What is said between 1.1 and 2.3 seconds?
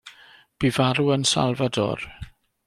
yn Salvador.